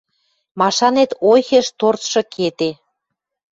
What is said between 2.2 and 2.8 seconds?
кеде.